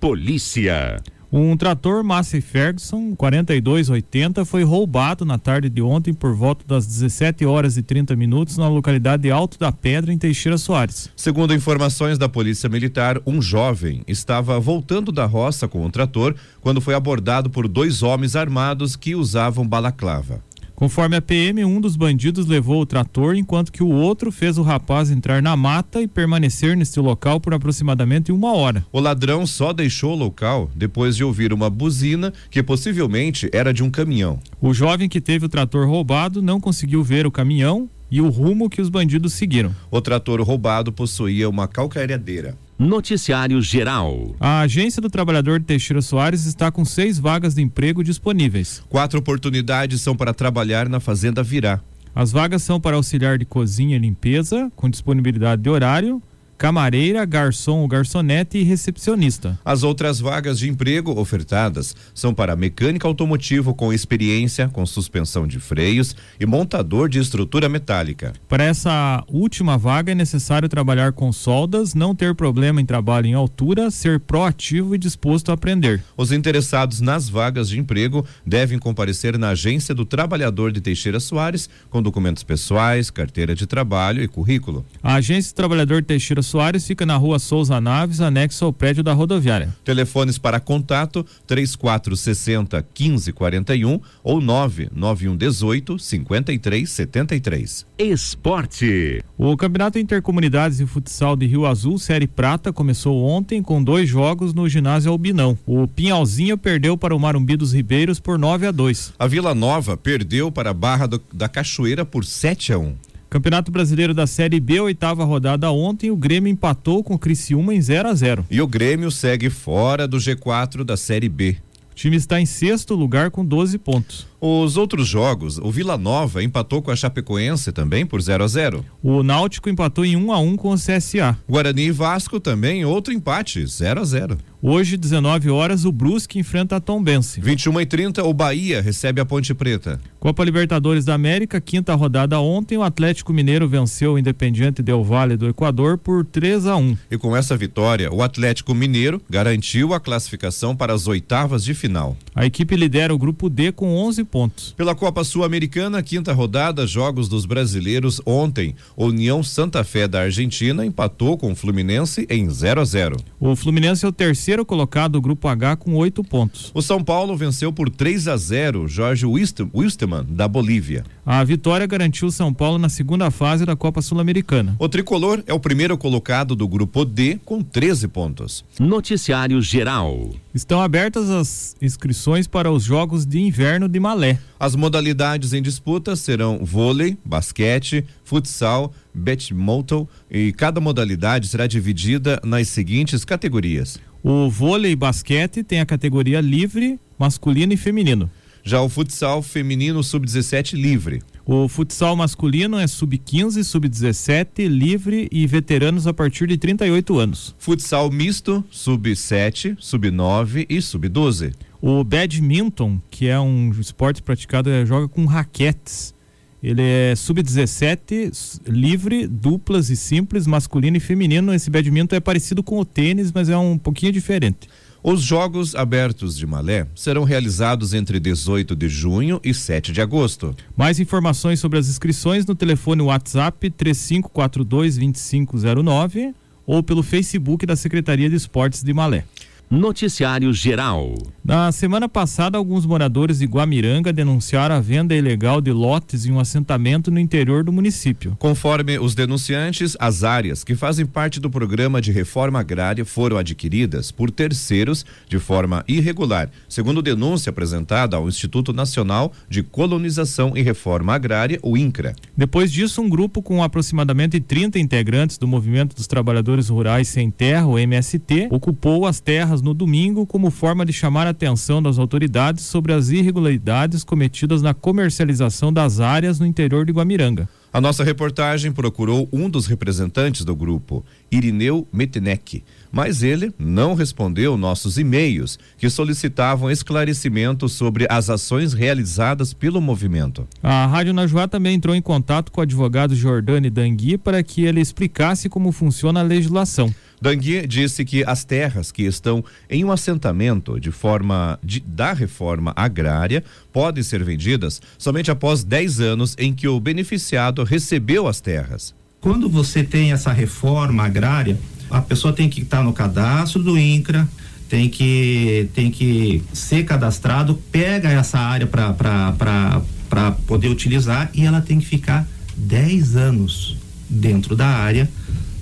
[0.00, 1.02] Polícia.
[1.30, 7.44] Um trator Massey Ferguson 4280 foi roubado na tarde de ontem por volta das 17
[7.44, 11.10] horas e 30 minutos na localidade de Alto da Pedra, em Teixeira Soares.
[11.16, 16.80] Segundo informações da Polícia Militar, um jovem estava voltando da roça com o trator quando
[16.80, 20.47] foi abordado por dois homens armados que usavam balaclava.
[20.78, 24.62] Conforme a PM, um dos bandidos levou o trator, enquanto que o outro fez o
[24.62, 28.86] rapaz entrar na mata e permanecer neste local por aproximadamente uma hora.
[28.92, 33.82] O ladrão só deixou o local depois de ouvir uma buzina que possivelmente era de
[33.82, 34.38] um caminhão.
[34.60, 38.70] O jovem que teve o trator roubado não conseguiu ver o caminhão e o rumo
[38.70, 39.74] que os bandidos seguiram.
[39.90, 42.56] O trator roubado possuía uma calcareadeira.
[42.78, 44.36] Noticiário Geral.
[44.38, 48.84] A Agência do Trabalhador de Teixeira Soares está com seis vagas de emprego disponíveis.
[48.88, 51.80] Quatro oportunidades são para trabalhar na Fazenda Virá.
[52.14, 56.22] As vagas são para auxiliar de cozinha e limpeza, com disponibilidade de horário,
[56.58, 59.58] camareira, garçom ou garçonete e recepcionista.
[59.64, 65.60] As outras vagas de emprego ofertadas são para mecânica automotivo com experiência com suspensão de
[65.60, 68.32] freios e montador de estrutura metálica.
[68.48, 73.34] Para essa última vaga é necessário trabalhar com soldas, não ter problema em trabalho em
[73.34, 76.02] altura, ser proativo e disposto a aprender.
[76.16, 81.70] Os interessados nas vagas de emprego devem comparecer na agência do trabalhador de Teixeira Soares
[81.88, 84.84] com documentos pessoais, carteira de trabalho e currículo.
[85.00, 89.12] A agência do trabalhador Teixeira Soares fica na rua Souza Naves, anexo ao prédio da
[89.12, 89.74] rodoviária.
[89.84, 97.86] Telefones para contato 3460 1541 ou 99118 5373.
[97.98, 99.22] Esporte.
[99.36, 104.54] O Campeonato Intercomunidades de Futsal de Rio Azul, Série Prata, começou ontem com dois jogos
[104.54, 105.58] no ginásio Albinão.
[105.66, 109.12] O Pinhalzinho perdeu para o Marumbi dos Ribeiros por 9 a 2.
[109.18, 113.07] A Vila Nova perdeu para a Barra do, da Cachoeira por 7 a 1.
[113.30, 117.80] Campeonato Brasileiro da Série B, oitava rodada ontem, o Grêmio empatou com o Criciúma em
[117.80, 118.46] 0 a 0.
[118.50, 121.56] E o Grêmio segue fora do G4 da Série B.
[121.92, 124.27] O time está em sexto lugar com 12 pontos.
[124.40, 128.84] Os outros jogos, o Vila Nova empatou com a Chapecoense também por 0 a 0.
[129.02, 131.36] O Náutico empatou em 1 a 1 com o CSA.
[131.48, 134.38] Guarani e Vasco também outro empate, 0 a 0.
[134.60, 137.40] Hoje, 19 horas, o Brusque enfrenta a Tombense.
[137.40, 140.00] 21 e 30, o Bahia recebe a Ponte Preta.
[140.18, 145.36] Copa Libertadores da América, quinta rodada ontem, o Atlético Mineiro venceu o Independiente Del Valle
[145.36, 146.96] do Equador por 3 a 1.
[147.08, 152.16] E com essa vitória, o Atlético Mineiro garantiu a classificação para as oitavas de final.
[152.34, 154.74] A equipe lidera o grupo D com 11 pontos.
[154.76, 158.74] Pela Copa Sul-Americana, quinta rodada, jogos dos brasileiros ontem.
[158.96, 163.16] União Santa Fé da Argentina empatou com o Fluminense em 0 a 0.
[163.40, 166.70] O Fluminense é o terceiro colocado do grupo H com oito pontos.
[166.74, 171.04] O São Paulo venceu por 3 a 0 Jorge Wilstermann da Bolívia.
[171.24, 174.76] A vitória garantiu o São Paulo na segunda fase da Copa Sul-Americana.
[174.78, 178.64] O tricolor é o primeiro colocado do grupo D com 13 pontos.
[178.78, 180.30] Noticiário Geral.
[180.54, 184.36] Estão abertas as inscrições para os Jogos de Inverno de Malé.
[184.58, 192.66] As modalidades em disputa serão vôlei, basquete, futsal, badminton e cada modalidade será dividida nas
[192.66, 194.00] seguintes categorias.
[194.20, 198.28] O vôlei e basquete tem a categoria livre, masculino e feminino.
[198.64, 201.22] Já o futsal feminino sub-17 livre.
[201.46, 207.54] O futsal masculino é sub-15, sub-17, livre e veteranos a partir de 38 anos.
[207.56, 211.54] Futsal misto, sub-7, sub-9 e sub-12.
[211.80, 216.14] O badminton, que é um esporte praticado, é, joga com raquetes.
[216.60, 221.54] Ele é sub-17, livre, duplas e simples, masculino e feminino.
[221.54, 224.68] Esse badminton é parecido com o tênis, mas é um pouquinho diferente.
[225.00, 230.56] Os Jogos Abertos de Malé serão realizados entre 18 de junho e 7 de agosto.
[230.76, 236.34] Mais informações sobre as inscrições no telefone WhatsApp 3542 2509
[236.66, 239.24] ou pelo Facebook da Secretaria de Esportes de Malé.
[239.70, 241.14] Noticiário Geral.
[241.44, 246.40] Na semana passada, alguns moradores de Guamiranga denunciaram a venda ilegal de lotes em um
[246.40, 248.34] assentamento no interior do município.
[248.38, 254.10] Conforme os denunciantes, as áreas que fazem parte do programa de reforma agrária foram adquiridas
[254.10, 261.14] por terceiros de forma irregular, segundo denúncia apresentada ao Instituto Nacional de Colonização e Reforma
[261.14, 262.14] Agrária, o INCRA.
[262.36, 267.66] Depois disso, um grupo com aproximadamente 30 integrantes do Movimento dos Trabalhadores Rurais Sem Terra,
[267.66, 272.64] o MST, ocupou as terras no domingo como forma de chamar a atenção das autoridades
[272.64, 277.48] sobre as irregularidades cometidas na comercialização das áreas no interior de Guamiranga.
[277.70, 284.56] A nossa reportagem procurou um dos representantes do grupo, Irineu Metenec, mas ele não respondeu
[284.56, 290.48] nossos e-mails que solicitavam esclarecimento sobre as ações realizadas pelo movimento.
[290.62, 294.80] A Rádio Najuá também entrou em contato com o advogado Jordani Dangui para que ele
[294.80, 296.92] explicasse como funciona a legislação.
[297.20, 302.72] Dangui disse que as terras que estão em um assentamento de forma de, da reforma
[302.76, 303.42] agrária
[303.72, 308.94] podem ser vendidas somente após 10 anos em que o beneficiado recebeu as terras.
[309.20, 311.58] Quando você tem essa reforma agrária,
[311.90, 314.28] a pessoa tem que estar no cadastro do INCRA,
[314.68, 321.80] tem que, tem que ser cadastrado, pega essa área para poder utilizar e ela tem
[321.80, 323.76] que ficar 10 anos
[324.08, 325.08] dentro da área,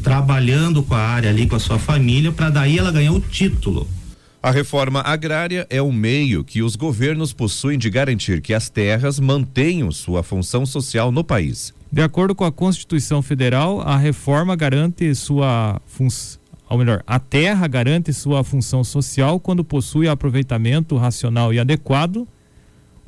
[0.06, 3.88] trabalhando com a área ali com a sua família, para daí ela ganhar o título.
[4.40, 9.18] A reforma agrária é o meio que os governos possuem de garantir que as terras
[9.18, 11.74] mantenham sua função social no país.
[11.90, 16.38] De acordo com a Constituição Federal, a reforma garante sua função
[16.68, 22.28] ou melhor, a terra garante sua função social quando possui aproveitamento racional e adequado,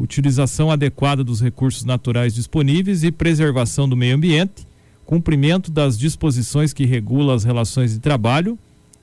[0.01, 4.68] utilização adequada dos recursos naturais disponíveis e preservação do meio ambiente,
[5.08, 8.58] cumprimento das disposições que regulam as relações de trabalho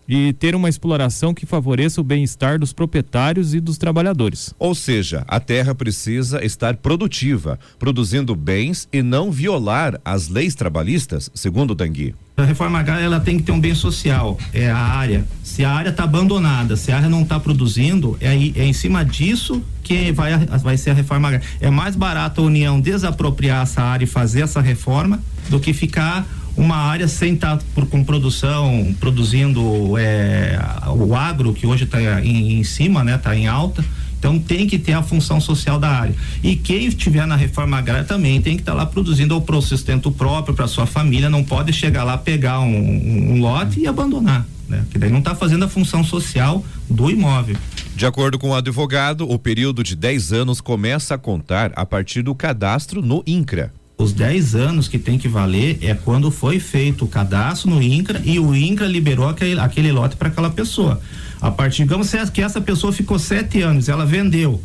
[0.08, 4.54] e ter uma exploração que favoreça o bem-estar dos proprietários e dos trabalhadores.
[4.60, 11.30] Ou seja, a terra precisa estar produtiva, produzindo bens e não violar as leis trabalhistas,
[11.34, 12.14] segundo Dangui.
[12.38, 15.26] A reforma agrária ela tem que ter um bem social, é a área.
[15.42, 19.06] Se a área está abandonada, se a área não está produzindo, é, é em cima
[19.06, 21.48] disso que vai, vai ser a reforma agrária.
[21.62, 26.28] É mais barato a União desapropriar essa área e fazer essa reforma do que ficar
[26.58, 30.58] uma área sem estar tá com produção, produzindo é,
[30.88, 33.16] o agro, que hoje está em, em, cima, né?
[33.16, 33.84] Está em alta.
[34.18, 36.16] Então tem que ter a função social da área.
[36.42, 40.12] E quem estiver na reforma agrária também tem que estar tá lá produzindo o sustento
[40.12, 44.46] próprio para sua família, não pode chegar lá, pegar um, um, um lote e abandonar.
[44.68, 44.84] Né?
[44.90, 47.56] Que daí não está fazendo a função social do imóvel.
[47.96, 52.24] De acordo com o advogado, o período de 10 anos começa a contar a partir
[52.24, 53.72] do cadastro no INCRA.
[53.98, 58.22] Os 10 anos que tem que valer é quando foi feito o cadastro no INCRA
[58.26, 61.00] e o INCRA liberou aquele, aquele lote para aquela pessoa.
[61.42, 64.62] A partir, digamos que essa pessoa ficou sete anos, ela vendeu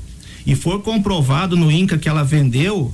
[0.46, 2.92] e for comprovado no INCRA que ela vendeu,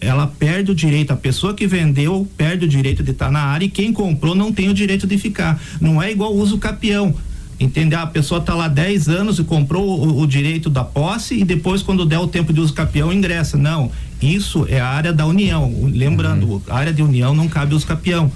[0.00, 3.40] ela perde o direito, a pessoa que vendeu perde o direito de estar tá na
[3.40, 5.60] área e quem comprou não tem o direito de ficar.
[5.80, 7.14] Não é igual o uso capião.
[7.58, 7.96] Entender?
[7.96, 11.82] A pessoa está lá 10 anos e comprou o, o, direito da posse e depois,
[11.82, 13.56] quando der o tempo de uso capião, ingressa.
[13.56, 13.90] Não.
[14.20, 15.90] Isso é a área da União.
[15.92, 16.62] Lembrando, uhum.
[16.68, 18.30] a área de União não cabe uso capião.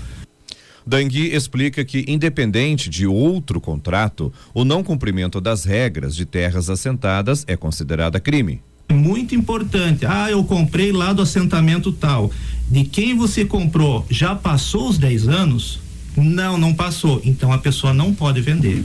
[0.87, 7.44] Dangui explica que, independente de outro contrato, o não cumprimento das regras de terras assentadas
[7.47, 8.61] é considerada crime.
[8.88, 10.05] Muito importante.
[10.05, 12.31] Ah, eu comprei lá do assentamento tal.
[12.69, 15.81] De quem você comprou já passou os 10 anos?
[16.17, 17.21] Não, não passou.
[17.25, 18.85] Então a pessoa não pode vender.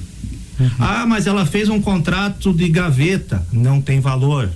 [0.60, 0.70] Uhum.
[0.80, 4.52] Ah, mas ela fez um contrato de gaveta, não tem valor.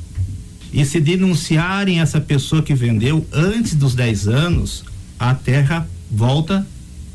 [0.71, 4.83] E se denunciarem essa pessoa que vendeu antes dos 10 anos,
[5.17, 6.65] a terra volta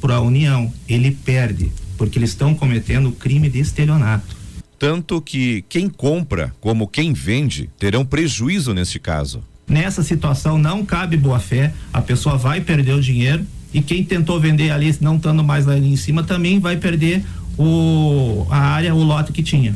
[0.00, 0.72] para a União.
[0.88, 4.36] Ele perde, porque eles estão cometendo crime de estelionato.
[4.78, 9.42] Tanto que quem compra como quem vende terão prejuízo neste caso.
[9.66, 14.38] Nessa situação não cabe boa fé, a pessoa vai perder o dinheiro e quem tentou
[14.38, 17.24] vender ali, não estando mais ali em cima, também vai perder
[17.56, 19.74] o, a área, o lote que tinha.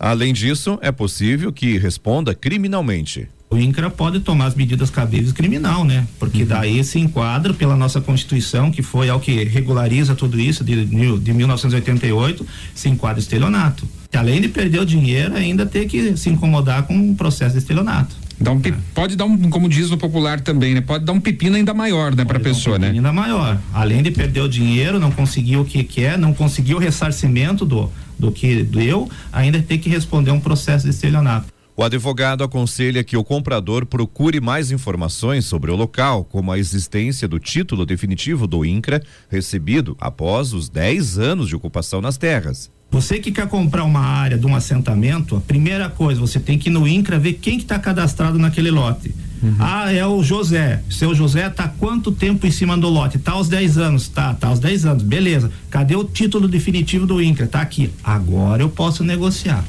[0.00, 3.28] Além disso, é possível que responda criminalmente.
[3.50, 6.06] O INCRA pode tomar as medidas cabíveis criminal, né?
[6.18, 6.48] Porque uhum.
[6.48, 11.32] daí se enquadra pela nossa Constituição, que foi ao que regulariza tudo isso de, de
[11.34, 13.86] 1988, se enquadra estelionato.
[14.10, 17.58] E além de perder o dinheiro, ainda ter que se incomodar com um processo de
[17.58, 18.16] estelionato.
[18.40, 18.62] Dá um,
[18.94, 20.80] pode dar um, como diz no popular também, né?
[20.80, 22.90] Pode dar um pepino ainda maior, né, para a pessoa, um né?
[22.90, 23.60] Ainda maior.
[23.70, 27.92] Além de perder o dinheiro, não conseguiu o que quer, não conseguiu o ressarcimento do,
[28.20, 31.48] do que deu, ainda tem que responder um processo de estelionato.
[31.76, 37.26] O advogado aconselha que o comprador procure mais informações sobre o local, como a existência
[37.26, 42.70] do título definitivo do INCRA, recebido após os 10 anos de ocupação nas terras.
[42.90, 46.68] Você que quer comprar uma área de um assentamento, a primeira coisa, você tem que
[46.68, 49.14] ir no INCRA ver quem que está cadastrado naquele lote.
[49.42, 49.56] Uhum.
[49.58, 50.82] Ah, é o José.
[50.90, 53.18] Seu José tá quanto tempo em cima do lote?
[53.18, 54.08] Tá aos 10 anos.
[54.08, 55.02] Tá, tá aos 10 anos.
[55.02, 55.50] Beleza.
[55.70, 57.46] Cadê o título definitivo do INCRA?
[57.46, 57.90] Tá aqui.
[58.04, 59.64] Agora eu posso negociar.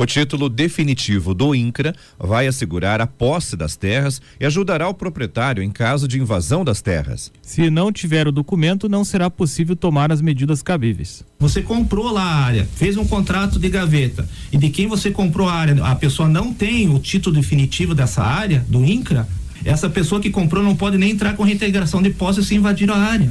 [0.00, 5.62] O título definitivo do INCRA vai assegurar a posse das terras e ajudará o proprietário
[5.62, 7.30] em caso de invasão das terras.
[7.42, 11.22] Se não tiver o documento, não será possível tomar as medidas cabíveis.
[11.38, 15.46] Você comprou lá a área, fez um contrato de gaveta e de quem você comprou
[15.46, 19.28] a área, a pessoa não tem o título definitivo dessa área, do INCRA,
[19.66, 22.96] essa pessoa que comprou não pode nem entrar com reintegração de posse se invadir a
[22.96, 23.30] área.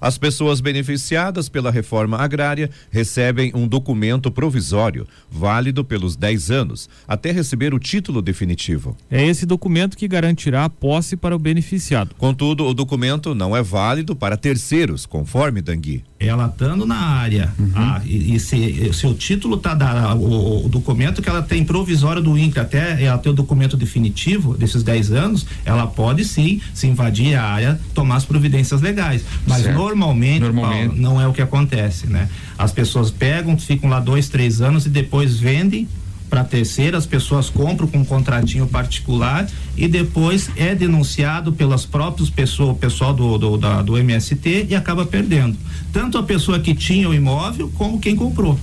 [0.00, 7.30] As pessoas beneficiadas pela reforma agrária recebem um documento provisório, válido pelos 10 anos, até
[7.30, 8.96] receber o título definitivo.
[9.10, 12.14] É esse documento que garantirá a posse para o beneficiado.
[12.16, 16.04] Contudo, o documento não é válido para terceiros, conforme Dangui.
[16.20, 17.70] Ela estando na área, uhum.
[17.76, 21.64] ah, e, e se, se, o título tá da, o, o, documento que ela tem
[21.64, 26.60] provisório do INCRA até ela ter o documento definitivo desses 10 anos, ela pode sim
[26.74, 29.24] se invadir a área, tomar as providências legais.
[29.46, 29.76] Mas certo.
[29.88, 30.88] Normalmente, normalmente.
[30.88, 32.28] Paulo, não é o que acontece, né?
[32.56, 35.88] As pessoas pegam, ficam lá dois, três anos e depois vendem
[36.28, 42.28] para terceira, as pessoas compram com um contratinho particular e depois é denunciado pelas próprias
[42.28, 45.56] pessoas, o pessoal do, do, da, do MST e acaba perdendo.
[45.92, 48.58] Tanto a pessoa que tinha o imóvel como quem comprou.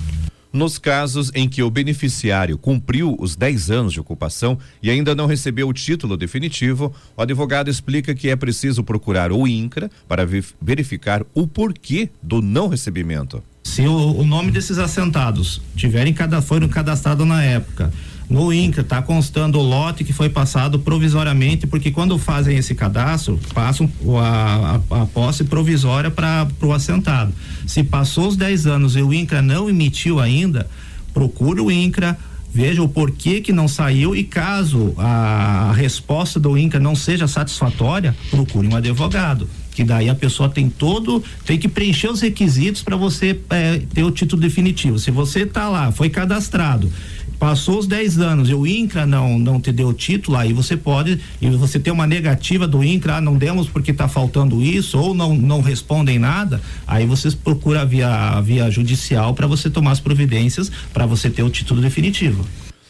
[0.56, 5.26] Nos casos em que o beneficiário cumpriu os 10 anos de ocupação e ainda não
[5.26, 10.26] recebeu o título definitivo, o advogado explica que é preciso procurar o INCRA para
[10.62, 13.44] verificar o porquê do não recebimento.
[13.66, 17.92] Se o, o nome desses assentados tiverem cada foram cadastrados na época
[18.30, 23.40] no INCRA está constando o lote que foi passado provisoriamente, porque quando fazem esse cadastro,
[23.54, 23.90] passam
[24.20, 27.34] a, a, a posse provisória para o assentado.
[27.68, 30.68] Se passou os 10 anos e o INCRA não emitiu ainda,
[31.14, 32.18] procure o INCRA,
[32.52, 38.16] veja o porquê que não saiu e caso a, resposta do INCRA não seja satisfatória,
[38.32, 42.96] procure um advogado que daí a pessoa tem todo, tem que preencher os requisitos para
[42.96, 44.98] você é, ter o título definitivo.
[44.98, 46.90] Se você está lá, foi cadastrado,
[47.38, 50.78] passou os 10 anos e o INCRA não não te deu o título, aí você
[50.78, 54.98] pode e você tem uma negativa do INCRA, ah, não demos porque está faltando isso
[54.98, 60.00] ou não não respondem nada, aí você procura via via judicial para você tomar as
[60.00, 62.46] providências para você ter o título definitivo.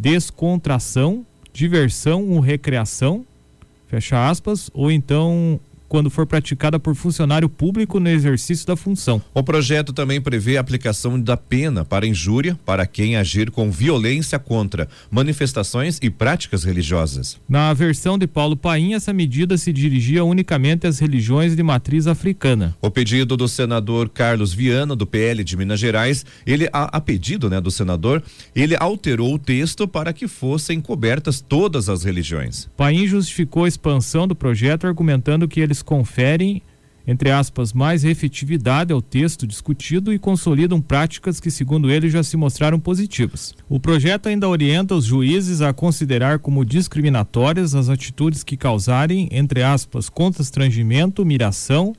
[0.00, 3.22] descontração, diversão ou recreação,
[3.86, 9.20] fecha aspas, ou então quando for praticada por funcionário público no exercício da função.
[9.34, 14.38] O projeto também prevê a aplicação da pena para injúria para quem agir com violência
[14.38, 17.38] contra manifestações e práticas religiosas.
[17.48, 22.76] Na versão de Paulo Paim, essa medida se dirigia unicamente às religiões de matriz africana.
[22.80, 27.50] O pedido do senador Carlos Viana, do PL de Minas Gerais, ele a, a pedido,
[27.50, 28.22] né, do senador,
[28.54, 32.68] ele alterou o texto para que fossem cobertas todas as religiões.
[32.76, 36.62] Paim justificou a expansão do projeto argumentando que eles conferem,
[37.06, 42.36] entre aspas, mais efetividade ao texto discutido e consolidam práticas que, segundo ele, já se
[42.36, 43.54] mostraram positivas.
[43.68, 49.62] O projeto ainda orienta os juízes a considerar como discriminatórias as atitudes que causarem, entre
[49.62, 51.94] aspas, constrangimento, miração,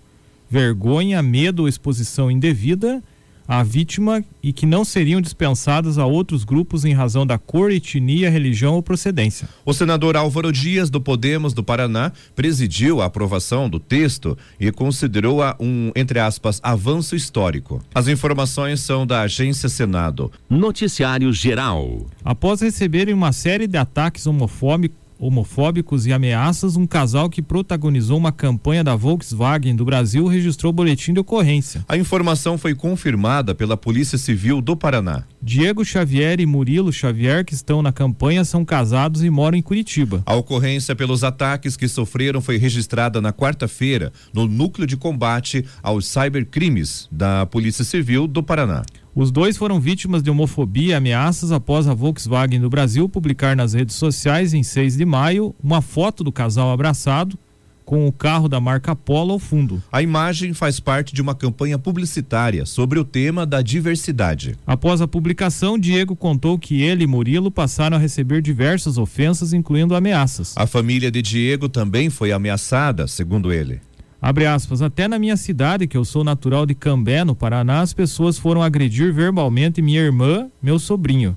[0.50, 3.04] vergonha, medo ou exposição indevida
[3.52, 8.30] à vítima e que não seriam dispensadas a outros grupos em razão da cor, etnia,
[8.30, 9.46] religião ou procedência.
[9.66, 15.58] O senador Álvaro Dias, do Podemos do Paraná, presidiu a aprovação do texto e considerou-a
[15.60, 17.84] um, entre aspas, avanço histórico.
[17.94, 20.32] As informações são da Agência Senado.
[20.50, 22.06] Noticiário Geral.
[22.24, 28.32] Após receberem uma série de ataques homofóbicos homofóbicos e ameaças, um casal que protagonizou uma
[28.32, 31.86] campanha da Volkswagen do Brasil registrou boletim de ocorrência.
[31.88, 35.24] A informação foi confirmada pela Polícia Civil do Paraná.
[35.40, 40.24] Diego Xavier e Murilo Xavier, que estão na campanha, são casados e moram em Curitiba.
[40.26, 46.08] A ocorrência pelos ataques que sofreram foi registrada na quarta-feira no Núcleo de Combate aos
[46.08, 48.84] Cybercrimes da Polícia Civil do Paraná.
[49.14, 53.74] Os dois foram vítimas de homofobia e ameaças após a Volkswagen do Brasil publicar nas
[53.74, 57.38] redes sociais, em 6 de maio, uma foto do casal abraçado
[57.84, 59.84] com o carro da marca Polo ao fundo.
[59.92, 64.56] A imagem faz parte de uma campanha publicitária sobre o tema da diversidade.
[64.66, 69.94] Após a publicação, Diego contou que ele e Murilo passaram a receber diversas ofensas, incluindo
[69.94, 70.54] ameaças.
[70.56, 73.82] A família de Diego também foi ameaçada, segundo ele.
[74.22, 77.92] Abre aspas, até na minha cidade, que eu sou natural de Cambé, no Paraná, as
[77.92, 81.36] pessoas foram agredir verbalmente minha irmã, meu sobrinho.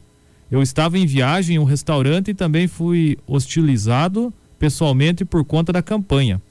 [0.51, 5.83] Eu estava em viagem em um restaurante e também fui hostilizado pessoalmente por conta da
[5.83, 6.43] campanha.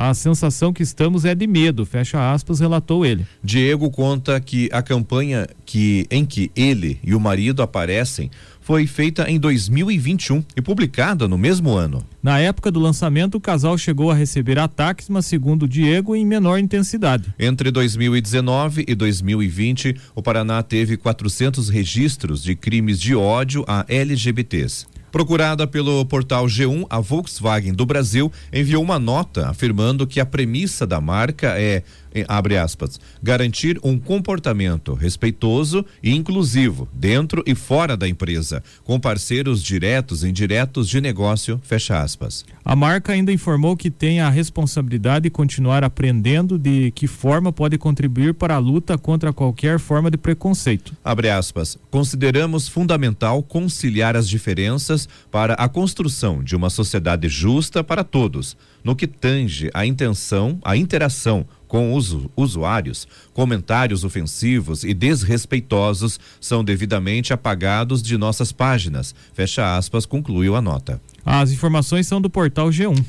[0.00, 3.26] A sensação que estamos é de medo, fecha aspas, relatou ele.
[3.42, 8.30] Diego conta que a campanha que em que ele e o marido aparecem
[8.60, 12.06] foi feita em 2021 e publicada no mesmo ano.
[12.22, 16.60] Na época do lançamento, o casal chegou a receber ataques, mas segundo Diego, em menor
[16.60, 17.34] intensidade.
[17.36, 24.86] Entre 2019 e 2020, o Paraná teve 400 registros de crimes de ódio a LGBTs.
[25.10, 30.86] Procurada pelo portal G1, a Volkswagen do Brasil enviou uma nota afirmando que a premissa
[30.86, 31.82] da marca é
[32.26, 39.62] abre aspas, garantir um comportamento respeitoso e inclusivo dentro e fora da empresa, com parceiros
[39.62, 42.44] diretos e indiretos de negócio, fecha aspas.
[42.64, 47.78] A marca ainda informou que tem a responsabilidade de continuar aprendendo de que forma pode
[47.78, 50.96] contribuir para a luta contra qualquer forma de preconceito.
[51.04, 58.04] Abre aspas, consideramos fundamental conciliar as diferenças para a construção de uma sociedade justa para
[58.04, 66.18] todos, no que tange a intenção, a interação com os usuários, comentários ofensivos e desrespeitosos
[66.40, 69.14] são devidamente apagados de nossas páginas.
[69.34, 71.00] Fecha aspas, concluiu a nota.
[71.24, 73.04] As informações são do portal G1.